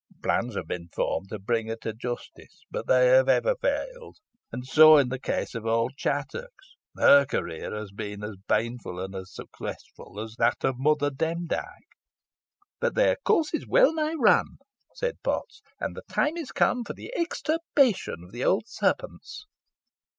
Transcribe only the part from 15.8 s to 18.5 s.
the time is come for the extirpation of the